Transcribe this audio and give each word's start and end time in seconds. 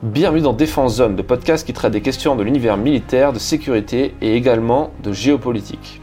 Bienvenue 0.00 0.42
dans 0.42 0.52
Défense 0.52 0.94
Zone, 0.94 1.16
le 1.16 1.24
podcast 1.24 1.66
qui 1.66 1.72
traite 1.72 1.90
des 1.90 2.02
questions 2.02 2.36
de 2.36 2.44
l'univers 2.44 2.76
militaire, 2.76 3.32
de 3.32 3.40
sécurité 3.40 4.14
et 4.20 4.36
également 4.36 4.92
de 5.02 5.12
géopolitique. 5.12 6.00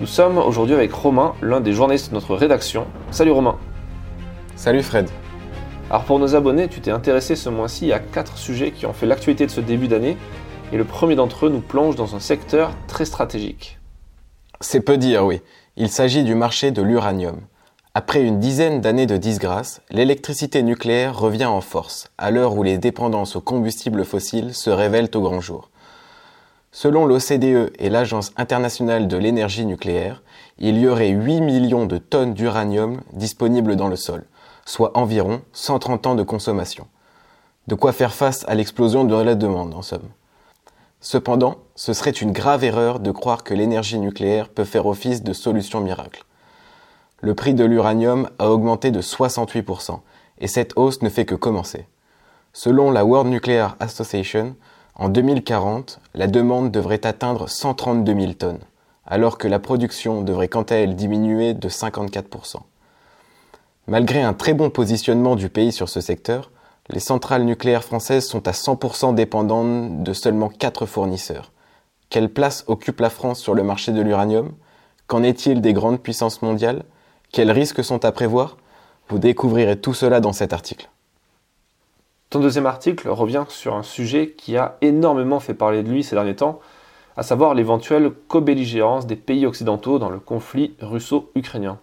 Nous 0.00 0.08
sommes 0.08 0.38
aujourd'hui 0.38 0.74
avec 0.74 0.92
Romain, 0.92 1.36
l'un 1.40 1.60
des 1.60 1.72
journalistes 1.72 2.08
de 2.08 2.14
notre 2.14 2.34
rédaction. 2.34 2.84
Salut 3.12 3.30
Romain. 3.30 3.58
Salut 4.56 4.82
Fred. 4.82 5.08
Alors 5.88 6.02
pour 6.02 6.18
nos 6.18 6.34
abonnés, 6.34 6.66
tu 6.66 6.80
t'es 6.80 6.90
intéressé 6.90 7.36
ce 7.36 7.48
mois-ci 7.48 7.92
à 7.92 8.00
quatre 8.00 8.38
sujets 8.38 8.72
qui 8.72 8.86
ont 8.86 8.92
fait 8.92 9.06
l'actualité 9.06 9.46
de 9.46 9.52
ce 9.52 9.60
début 9.60 9.86
d'année 9.86 10.16
et 10.72 10.76
le 10.76 10.84
premier 10.84 11.14
d'entre 11.14 11.46
eux 11.46 11.48
nous 11.48 11.60
plonge 11.60 11.94
dans 11.94 12.16
un 12.16 12.20
secteur 12.20 12.72
très 12.88 13.04
stratégique. 13.04 13.78
C'est 14.60 14.80
peu 14.80 14.98
dire, 14.98 15.24
oui. 15.24 15.42
Il 15.76 15.90
s'agit 15.90 16.24
du 16.24 16.34
marché 16.34 16.72
de 16.72 16.82
l'uranium. 16.82 17.36
Après 17.94 18.22
une 18.22 18.40
dizaine 18.40 18.80
d'années 18.80 19.04
de 19.04 19.18
disgrâce, 19.18 19.82
l'électricité 19.90 20.62
nucléaire 20.62 21.18
revient 21.18 21.44
en 21.44 21.60
force, 21.60 22.08
à 22.16 22.30
l'heure 22.30 22.56
où 22.56 22.62
les 22.62 22.78
dépendances 22.78 23.36
aux 23.36 23.42
combustibles 23.42 24.06
fossiles 24.06 24.54
se 24.54 24.70
révèlent 24.70 25.10
au 25.14 25.20
grand 25.20 25.42
jour. 25.42 25.68
Selon 26.70 27.04
l'OCDE 27.04 27.70
et 27.78 27.90
l'Agence 27.90 28.32
internationale 28.38 29.08
de 29.08 29.18
l'énergie 29.18 29.66
nucléaire, 29.66 30.22
il 30.58 30.78
y 30.78 30.88
aurait 30.88 31.10
8 31.10 31.42
millions 31.42 31.84
de 31.84 31.98
tonnes 31.98 32.32
d'uranium 32.32 33.02
disponibles 33.12 33.76
dans 33.76 33.88
le 33.88 33.96
sol, 33.96 34.24
soit 34.64 34.96
environ 34.96 35.42
130 35.52 36.06
ans 36.06 36.14
de 36.14 36.22
consommation. 36.22 36.86
De 37.66 37.74
quoi 37.74 37.92
faire 37.92 38.14
face 38.14 38.46
à 38.48 38.54
l'explosion 38.54 39.04
de 39.04 39.14
la 39.14 39.34
demande, 39.34 39.74
en 39.74 39.82
somme. 39.82 40.08
Cependant, 41.02 41.56
ce 41.74 41.92
serait 41.92 42.10
une 42.10 42.32
grave 42.32 42.64
erreur 42.64 43.00
de 43.00 43.10
croire 43.10 43.44
que 43.44 43.52
l'énergie 43.52 43.98
nucléaire 43.98 44.48
peut 44.48 44.64
faire 44.64 44.86
office 44.86 45.22
de 45.22 45.34
solution 45.34 45.82
miracle 45.82 46.24
le 47.22 47.34
prix 47.34 47.54
de 47.54 47.64
l'uranium 47.64 48.28
a 48.38 48.50
augmenté 48.50 48.90
de 48.90 49.00
68%, 49.00 50.00
et 50.40 50.48
cette 50.48 50.72
hausse 50.76 51.02
ne 51.02 51.08
fait 51.08 51.24
que 51.24 51.36
commencer. 51.36 51.86
Selon 52.52 52.90
la 52.90 53.04
World 53.04 53.30
Nuclear 53.30 53.76
Association, 53.80 54.56
en 54.96 55.08
2040, 55.08 56.00
la 56.14 56.26
demande 56.26 56.70
devrait 56.70 57.06
atteindre 57.06 57.48
132 57.48 58.20
000 58.20 58.32
tonnes, 58.34 58.58
alors 59.06 59.38
que 59.38 59.48
la 59.48 59.60
production 59.60 60.22
devrait 60.22 60.48
quant 60.48 60.62
à 60.62 60.74
elle 60.74 60.96
diminuer 60.96 61.54
de 61.54 61.68
54%. 61.68 62.56
Malgré 63.86 64.20
un 64.22 64.34
très 64.34 64.52
bon 64.52 64.68
positionnement 64.68 65.36
du 65.36 65.48
pays 65.48 65.72
sur 65.72 65.88
ce 65.88 66.00
secteur, 66.00 66.50
les 66.90 67.00
centrales 67.00 67.44
nucléaires 67.44 67.84
françaises 67.84 68.26
sont 68.26 68.48
à 68.48 68.50
100% 68.52 69.14
dépendantes 69.14 70.02
de 70.02 70.12
seulement 70.12 70.48
4 70.48 70.86
fournisseurs. 70.86 71.52
Quelle 72.10 72.32
place 72.32 72.64
occupe 72.66 73.00
la 73.00 73.10
France 73.10 73.38
sur 73.38 73.54
le 73.54 73.62
marché 73.62 73.92
de 73.92 74.02
l'uranium? 74.02 74.52
Qu'en 75.06 75.22
est-il 75.22 75.60
des 75.60 75.72
grandes 75.72 76.00
puissances 76.00 76.42
mondiales? 76.42 76.82
Quels 77.32 77.50
risques 77.50 77.82
sont 77.82 78.04
à 78.04 78.12
prévoir? 78.12 78.58
Vous 79.08 79.18
découvrirez 79.18 79.80
tout 79.80 79.94
cela 79.94 80.20
dans 80.20 80.32
cet 80.32 80.52
article. 80.52 80.90
Ton 82.30 82.40
deuxième 82.40 82.66
article 82.66 83.08
revient 83.08 83.44
sur 83.48 83.74
un 83.74 83.82
sujet 83.82 84.34
qui 84.36 84.56
a 84.56 84.76
énormément 84.80 85.40
fait 85.40 85.54
parler 85.54 85.82
de 85.82 85.90
lui 85.90 86.04
ces 86.04 86.14
derniers 86.14 86.36
temps, 86.36 86.60
à 87.16 87.22
savoir 87.22 87.54
l'éventuelle 87.54 88.12
co-belligérance 88.28 89.06
des 89.06 89.16
pays 89.16 89.44
occidentaux 89.44 89.98
dans 89.98 90.08
le 90.08 90.18
conflit 90.18 90.74
russo-ukrainien. 90.80 91.78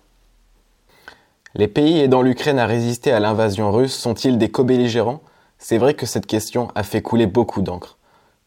Les 1.55 1.67
pays 1.67 1.99
aidant 1.99 2.21
l'Ukraine 2.21 2.59
à 2.59 2.67
résister 2.67 3.11
à 3.11 3.19
l'invasion 3.19 3.71
russe 3.71 3.95
sont-ils 3.95 4.37
des 4.37 4.49
co-belligérants? 4.49 5.21
C'est 5.57 5.77
vrai 5.77 5.93
que 5.93 6.05
cette 6.05 6.25
question 6.25 6.69
a 6.75 6.83
fait 6.83 7.01
couler 7.01 7.25
beaucoup 7.25 7.61
d'encre. 7.61 7.97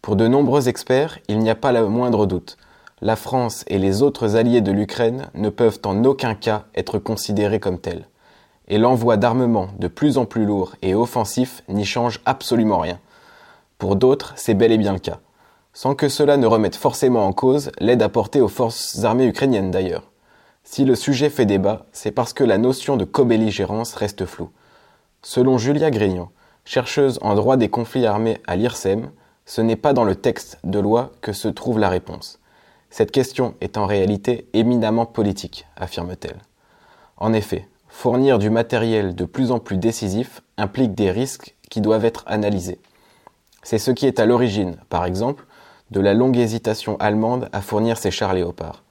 Pour 0.03 0.17
de 0.17 0.27
nombreux 0.27 0.69
experts, 0.69 1.19
il 1.29 1.39
n'y 1.41 1.51
a 1.51 1.55
pas 1.55 1.73
le 1.73 1.87
moindre 1.89 2.27
doute 2.27 2.57
la 3.03 3.17
France 3.17 3.65
et 3.67 3.79
les 3.79 4.01
autres 4.03 4.37
alliés 4.37 4.61
de 4.61 4.71
l'Ukraine 4.71 5.27
ne 5.35 5.49
peuvent 5.49 5.81
en 5.85 6.05
aucun 6.05 6.37
cas 6.37 6.67
être 6.77 7.01
considérés 7.01 7.59
comme 7.59 7.81
tels. 7.81 8.07
Et 8.69 8.79
l'envoi 8.79 9.17
d'armements 9.17 9.71
de 9.81 9.89
plus 9.89 10.19
en 10.19 10.25
plus 10.25 10.47
lourds 10.47 10.77
et 10.83 10.95
offensifs 10.95 11.65
n'y 11.69 11.85
change 11.85 12.21
absolument 12.27 12.79
rien. 12.79 13.01
Pour 13.77 13.97
d'autres, 13.97 14.33
c'est 14.37 14.55
bel 14.55 14.71
et 14.71 14.79
bien 14.79 14.93
le 14.93 15.01
cas. 15.01 15.19
Sans 15.73 15.97
que 15.97 16.09
cela 16.09 16.37
ne 16.37 16.47
remette 16.47 16.77
forcément 16.77 17.27
en 17.27 17.33
cause 17.33 17.73
l'aide 17.81 18.03
apportée 18.03 18.41
aux 18.41 18.47
forces 18.47 19.03
armées 19.03 19.27
ukrainiennes 19.27 19.73
d'ailleurs. 19.73 20.13
Si 20.63 20.85
le 20.85 20.95
sujet 20.95 21.29
fait 21.29 21.45
débat, 21.45 21.87
c'est 21.91 22.13
parce 22.13 22.33
que 22.33 22.45
la 22.45 22.57
notion 22.57 22.97
de 22.97 23.05
co-belligérance 23.05 23.95
reste 23.95 24.27
floue. 24.27 24.51
Selon 25.23 25.59
Julia 25.59 25.91
Grignon, 25.91 26.29
chercheuse 26.65 27.19
en 27.23 27.35
droit 27.35 27.57
des 27.57 27.69
conflits 27.69 28.07
armés 28.07 28.39
à 28.47 28.55
l'IRSEM, 28.55 29.11
ce 29.45 29.61
n'est 29.61 29.75
pas 29.75 29.93
dans 29.93 30.05
le 30.05 30.15
texte 30.15 30.61
de 30.63 30.79
loi 30.79 31.11
que 31.21 31.33
se 31.33 31.49
trouve 31.49 31.81
la 31.81 31.89
réponse. 31.89 32.39
Cette 32.93 33.11
question 33.11 33.55
est 33.63 33.79
en 33.79 33.87
réalité 33.87 34.47
éminemment 34.53 35.07
politique, 35.07 35.67
affirme-t-elle. 35.79 36.43
En 37.17 37.33
effet, 37.33 37.67
fournir 37.89 38.39
du 38.39 38.51
matériel 38.51 39.15
de 39.15 39.25
plus 39.25 39.51
en 39.51 39.61
plus 39.61 39.79
décisif 39.79 40.43
implique 40.59 40.95
des 40.95 41.11
risques 41.11 41.55
qui 41.71 41.81
doivent 41.81 42.05
être 42.05 42.23
analysés. 42.27 42.79
C'est 43.63 43.79
ce 43.79 43.93
qui 43.93 44.05
est 44.05 44.21
à 44.21 44.27
l'origine, 44.27 44.77
par 44.91 45.07
exemple, 45.07 45.47
de 45.91 46.01
la 46.01 46.13
longue 46.13 46.37
hésitation 46.37 46.99
allemande 46.99 47.49
à 47.53 47.63
fournir 47.63 47.97
ses 47.97 48.11
chars 48.11 48.35
léopards. 48.35 48.83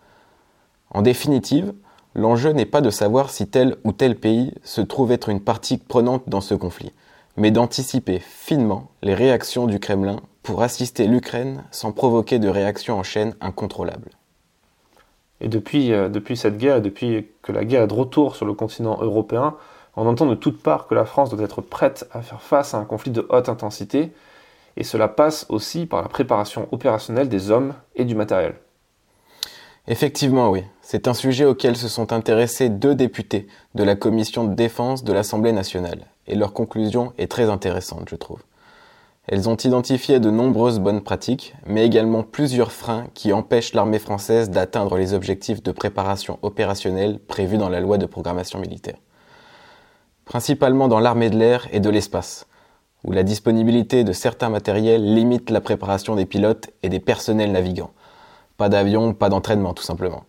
En 0.89 1.03
définitive, 1.03 1.71
l'enjeu 2.15 2.53
n'est 2.53 2.65
pas 2.65 2.81
de 2.81 2.89
savoir 2.89 3.29
si 3.29 3.45
tel 3.45 3.75
ou 3.83 3.91
tel 3.91 4.15
pays 4.15 4.51
se 4.63 4.81
trouve 4.81 5.11
être 5.11 5.29
une 5.29 5.41
partie 5.41 5.77
prenante 5.77 6.23
dans 6.25 6.41
ce 6.41 6.55
conflit, 6.55 6.91
mais 7.37 7.51
d'anticiper 7.51 8.17
finement 8.17 8.87
les 9.03 9.13
réactions 9.13 9.67
du 9.67 9.79
Kremlin 9.79 10.21
pour 10.43 10.63
assister 10.63 11.07
l'Ukraine 11.07 11.63
sans 11.71 11.91
provoquer 11.91 12.39
de 12.39 12.49
réactions 12.49 12.97
en 12.97 13.03
chaîne 13.03 13.35
incontrôlables. 13.41 14.11
Et 15.39 15.47
depuis, 15.47 15.91
euh, 15.91 16.09
depuis 16.09 16.37
cette 16.37 16.57
guerre, 16.57 16.77
et 16.77 16.81
depuis 16.81 17.27
que 17.41 17.51
la 17.51 17.65
guerre 17.65 17.83
est 17.83 17.87
de 17.87 17.93
retour 17.93 18.35
sur 18.35 18.45
le 18.45 18.53
continent 18.53 18.97
européen, 19.01 19.55
on 19.95 20.07
entend 20.07 20.25
de 20.25 20.35
toutes 20.35 20.61
parts 20.61 20.87
que 20.87 20.95
la 20.95 21.05
France 21.05 21.29
doit 21.29 21.43
être 21.43 21.61
prête 21.61 22.07
à 22.11 22.21
faire 22.21 22.41
face 22.41 22.73
à 22.73 22.77
un 22.77 22.85
conflit 22.85 23.11
de 23.11 23.25
haute 23.29 23.49
intensité, 23.49 24.11
et 24.77 24.83
cela 24.83 25.07
passe 25.07 25.45
aussi 25.49 25.85
par 25.85 26.01
la 26.01 26.07
préparation 26.07 26.67
opérationnelle 26.71 27.27
des 27.27 27.51
hommes 27.51 27.73
et 27.95 28.05
du 28.05 28.15
matériel. 28.15 28.55
Effectivement, 29.87 30.49
oui. 30.49 30.63
C'est 30.81 31.07
un 31.07 31.13
sujet 31.13 31.45
auquel 31.45 31.75
se 31.75 31.87
sont 31.87 32.13
intéressés 32.13 32.69
deux 32.69 32.95
députés 32.95 33.47
de 33.75 33.83
la 33.83 33.95
commission 33.95 34.45
de 34.45 34.53
défense 34.53 35.03
de 35.03 35.11
l'Assemblée 35.11 35.51
nationale, 35.51 36.05
et 36.27 36.35
leur 36.35 36.53
conclusion 36.53 37.13
est 37.17 37.29
très 37.29 37.49
intéressante, 37.49 38.07
je 38.09 38.15
trouve. 38.15 38.39
Elles 39.27 39.47
ont 39.47 39.55
identifié 39.55 40.19
de 40.19 40.31
nombreuses 40.31 40.79
bonnes 40.79 41.01
pratiques, 41.01 41.53
mais 41.67 41.85
également 41.85 42.23
plusieurs 42.23 42.71
freins 42.71 43.05
qui 43.13 43.33
empêchent 43.33 43.73
l'armée 43.73 43.99
française 43.99 44.49
d'atteindre 44.49 44.97
les 44.97 45.13
objectifs 45.13 45.61
de 45.61 45.71
préparation 45.71 46.39
opérationnelle 46.41 47.19
prévus 47.19 47.59
dans 47.59 47.69
la 47.69 47.81
loi 47.81 47.99
de 47.99 48.07
programmation 48.07 48.59
militaire. 48.59 48.97
Principalement 50.25 50.87
dans 50.87 50.99
l'armée 50.99 51.29
de 51.29 51.37
l'air 51.37 51.67
et 51.71 51.79
de 51.79 51.89
l'espace, 51.91 52.47
où 53.03 53.11
la 53.11 53.21
disponibilité 53.21 54.03
de 54.03 54.11
certains 54.11 54.49
matériels 54.49 55.13
limite 55.13 55.51
la 55.51 55.61
préparation 55.61 56.15
des 56.15 56.25
pilotes 56.25 56.71
et 56.81 56.89
des 56.89 56.99
personnels 56.99 57.51
navigants. 57.51 57.91
Pas 58.57 58.69
d'avion, 58.69 59.13
pas 59.13 59.29
d'entraînement 59.29 59.75
tout 59.75 59.83
simplement. 59.83 60.23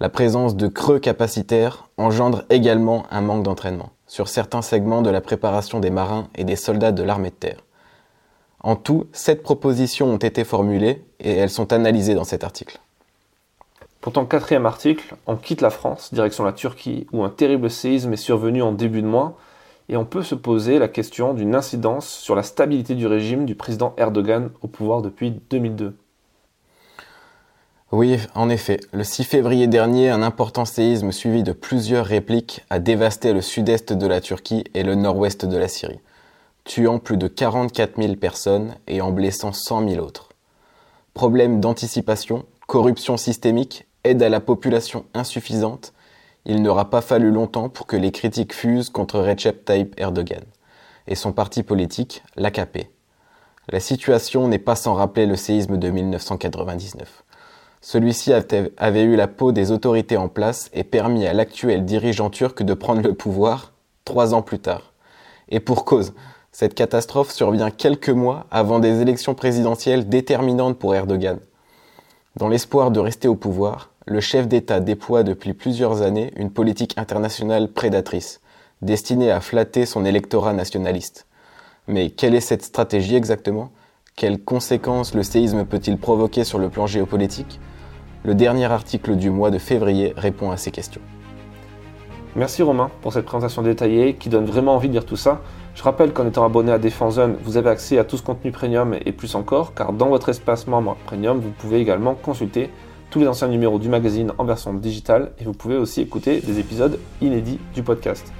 La 0.00 0.10
présence 0.10 0.54
de 0.54 0.68
creux 0.68 0.98
capacitaires 0.98 1.88
engendre 1.96 2.44
également 2.50 3.04
un 3.10 3.22
manque 3.22 3.42
d'entraînement 3.42 3.90
sur 4.06 4.28
certains 4.28 4.62
segments 4.62 5.02
de 5.02 5.10
la 5.10 5.22
préparation 5.22 5.80
des 5.80 5.90
marins 5.90 6.28
et 6.34 6.44
des 6.44 6.56
soldats 6.56 6.92
de 6.92 7.02
l'armée 7.02 7.30
de 7.30 7.34
terre. 7.34 7.64
En 8.60 8.74
tout, 8.74 9.06
sept 9.12 9.42
propositions 9.42 10.08
ont 10.08 10.16
été 10.18 10.44
formulées 10.44 11.04
et 11.20 11.32
elles 11.32 11.50
sont 11.50 11.72
analysées 11.72 12.14
dans 12.14 12.24
cet 12.24 12.42
article. 12.42 12.80
Pour 14.00 14.12
ton 14.12 14.26
quatrième 14.26 14.66
article, 14.66 15.16
on 15.26 15.36
quitte 15.36 15.60
la 15.60 15.70
France, 15.70 16.12
direction 16.12 16.44
la 16.44 16.52
Turquie, 16.52 17.06
où 17.12 17.24
un 17.24 17.30
terrible 17.30 17.70
séisme 17.70 18.12
est 18.12 18.16
survenu 18.16 18.62
en 18.62 18.72
début 18.72 19.02
de 19.02 19.06
mois, 19.06 19.36
et 19.88 19.96
on 19.96 20.04
peut 20.04 20.22
se 20.22 20.34
poser 20.34 20.78
la 20.78 20.88
question 20.88 21.34
d'une 21.34 21.54
incidence 21.54 22.08
sur 22.08 22.34
la 22.34 22.42
stabilité 22.42 22.94
du 22.94 23.06
régime 23.06 23.44
du 23.46 23.54
président 23.54 23.94
Erdogan 23.96 24.50
au 24.62 24.68
pouvoir 24.68 25.02
depuis 25.02 25.30
2002. 25.50 25.96
Oui, 27.90 28.18
en 28.34 28.50
effet, 28.50 28.80
le 28.92 29.02
6 29.02 29.24
février 29.24 29.66
dernier, 29.66 30.10
un 30.10 30.22
important 30.22 30.64
séisme 30.64 31.10
suivi 31.10 31.42
de 31.42 31.52
plusieurs 31.52 32.04
répliques 32.04 32.64
a 32.70 32.80
dévasté 32.80 33.32
le 33.32 33.40
sud-est 33.40 33.94
de 33.94 34.06
la 34.06 34.20
Turquie 34.20 34.64
et 34.74 34.82
le 34.82 34.94
nord-ouest 34.94 35.46
de 35.46 35.56
la 35.56 35.68
Syrie 35.68 36.00
tuant 36.68 36.98
plus 36.98 37.16
de 37.16 37.28
44 37.28 38.00
000 38.00 38.16
personnes 38.16 38.76
et 38.86 39.00
en 39.00 39.10
blessant 39.10 39.52
100 39.52 39.88
000 39.88 40.04
autres. 40.04 40.28
Problème 41.14 41.60
d'anticipation, 41.60 42.44
corruption 42.66 43.16
systémique, 43.16 43.86
aide 44.04 44.22
à 44.22 44.28
la 44.28 44.40
population 44.40 45.06
insuffisante, 45.14 45.94
il 46.44 46.62
n'aura 46.62 46.90
pas 46.90 47.00
fallu 47.00 47.30
longtemps 47.30 47.70
pour 47.70 47.86
que 47.86 47.96
les 47.96 48.12
critiques 48.12 48.54
fusent 48.54 48.90
contre 48.90 49.18
Recep 49.18 49.64
Tayyip 49.64 49.98
Erdogan 49.98 50.44
et 51.06 51.14
son 51.14 51.32
parti 51.32 51.62
politique, 51.62 52.22
l'AKP. 52.36 52.90
La 53.70 53.80
situation 53.80 54.46
n'est 54.46 54.58
pas 54.58 54.76
sans 54.76 54.92
rappeler 54.92 55.24
le 55.24 55.36
séisme 55.36 55.78
de 55.78 55.88
1999. 55.88 57.24
Celui-ci 57.80 58.32
avait 58.76 59.02
eu 59.02 59.16
la 59.16 59.26
peau 59.26 59.52
des 59.52 59.72
autorités 59.72 60.18
en 60.18 60.28
place 60.28 60.68
et 60.74 60.84
permis 60.84 61.26
à 61.26 61.32
l'actuel 61.32 61.86
dirigeant 61.86 62.28
turc 62.28 62.62
de 62.62 62.74
prendre 62.74 63.00
le 63.00 63.14
pouvoir 63.14 63.72
trois 64.04 64.34
ans 64.34 64.42
plus 64.42 64.58
tard. 64.58 64.92
Et 65.48 65.60
pour 65.60 65.86
cause, 65.86 66.12
cette 66.58 66.74
catastrophe 66.74 67.30
survient 67.30 67.70
quelques 67.70 68.08
mois 68.08 68.46
avant 68.50 68.80
des 68.80 69.00
élections 69.00 69.36
présidentielles 69.36 70.08
déterminantes 70.08 70.76
pour 70.76 70.92
Erdogan. 70.92 71.38
Dans 72.34 72.48
l'espoir 72.48 72.90
de 72.90 72.98
rester 72.98 73.28
au 73.28 73.36
pouvoir, 73.36 73.90
le 74.06 74.18
chef 74.18 74.48
d'État 74.48 74.80
déploie 74.80 75.22
depuis 75.22 75.52
plusieurs 75.52 76.02
années 76.02 76.32
une 76.34 76.50
politique 76.50 76.98
internationale 76.98 77.68
prédatrice, 77.68 78.40
destinée 78.82 79.30
à 79.30 79.40
flatter 79.40 79.86
son 79.86 80.04
électorat 80.04 80.52
nationaliste. 80.52 81.28
Mais 81.86 82.10
quelle 82.10 82.34
est 82.34 82.40
cette 82.40 82.64
stratégie 82.64 83.14
exactement? 83.14 83.70
Quelles 84.16 84.42
conséquences 84.42 85.14
le 85.14 85.22
séisme 85.22 85.64
peut-il 85.64 85.96
provoquer 85.96 86.42
sur 86.42 86.58
le 86.58 86.70
plan 86.70 86.88
géopolitique? 86.88 87.60
Le 88.24 88.34
dernier 88.34 88.64
article 88.64 89.14
du 89.14 89.30
mois 89.30 89.52
de 89.52 89.58
février 89.58 90.12
répond 90.16 90.50
à 90.50 90.56
ces 90.56 90.72
questions. 90.72 91.02
Merci 92.34 92.64
Romain 92.64 92.90
pour 93.00 93.12
cette 93.12 93.26
présentation 93.26 93.62
détaillée 93.62 94.14
qui 94.14 94.28
donne 94.28 94.44
vraiment 94.44 94.74
envie 94.74 94.88
de 94.88 94.94
lire 94.94 95.06
tout 95.06 95.14
ça. 95.14 95.40
Je 95.78 95.84
rappelle 95.84 96.12
qu'en 96.12 96.26
étant 96.26 96.44
abonné 96.44 96.72
à 96.72 96.78
Défense 96.78 97.14
Zone, 97.14 97.36
vous 97.44 97.56
avez 97.56 97.70
accès 97.70 97.98
à 97.98 98.04
tout 98.04 98.16
ce 98.16 98.22
contenu 98.24 98.50
premium 98.50 98.96
et 99.06 99.12
plus 99.12 99.36
encore, 99.36 99.74
car 99.74 99.92
dans 99.92 100.08
votre 100.08 100.28
espace 100.28 100.66
membre 100.66 100.96
premium, 101.06 101.38
vous 101.38 101.52
pouvez 101.52 101.78
également 101.78 102.16
consulter 102.16 102.68
tous 103.10 103.20
les 103.20 103.28
anciens 103.28 103.46
numéros 103.46 103.78
du 103.78 103.88
magazine 103.88 104.32
en 104.38 104.44
version 104.44 104.74
digitale 104.74 105.30
et 105.38 105.44
vous 105.44 105.52
pouvez 105.52 105.76
aussi 105.76 106.00
écouter 106.00 106.40
des 106.40 106.58
épisodes 106.58 106.98
inédits 107.20 107.60
du 107.76 107.84
podcast. 107.84 108.32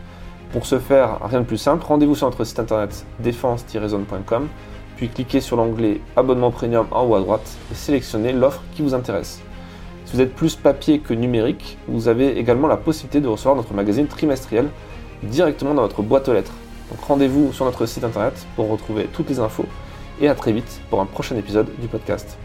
Pour 0.50 0.66
ce 0.66 0.80
faire, 0.80 1.20
rien 1.22 1.42
de 1.42 1.44
plus 1.44 1.58
simple, 1.58 1.86
rendez-vous 1.86 2.16
sur 2.16 2.26
notre 2.26 2.42
site 2.42 2.58
internet 2.58 3.06
défense-zone.com, 3.20 4.48
puis 4.96 5.08
cliquez 5.08 5.40
sur 5.40 5.56
l'onglet 5.56 6.00
Abonnement 6.16 6.50
Premium 6.50 6.88
en 6.90 7.06
haut 7.06 7.14
à 7.14 7.20
droite 7.20 7.56
et 7.70 7.74
sélectionnez 7.76 8.32
l'offre 8.32 8.64
qui 8.74 8.82
vous 8.82 8.94
intéresse. 8.94 9.40
Si 10.06 10.16
vous 10.16 10.22
êtes 10.22 10.34
plus 10.34 10.56
papier 10.56 10.98
que 10.98 11.14
numérique, 11.14 11.78
vous 11.86 12.08
avez 12.08 12.36
également 12.36 12.66
la 12.66 12.76
possibilité 12.76 13.20
de 13.20 13.28
recevoir 13.28 13.54
notre 13.54 13.74
magazine 13.74 14.08
trimestriel 14.08 14.70
directement 15.22 15.74
dans 15.74 15.82
votre 15.82 16.02
boîte 16.02 16.28
aux 16.28 16.32
lettres. 16.32 16.54
Donc 16.90 17.00
rendez-vous 17.00 17.52
sur 17.52 17.64
notre 17.64 17.86
site 17.86 18.04
internet 18.04 18.46
pour 18.56 18.70
retrouver 18.70 19.08
toutes 19.12 19.28
les 19.28 19.38
infos 19.38 19.66
et 20.20 20.28
à 20.28 20.34
très 20.34 20.52
vite 20.52 20.80
pour 20.90 21.00
un 21.00 21.06
prochain 21.06 21.36
épisode 21.36 21.68
du 21.80 21.86
podcast. 21.86 22.38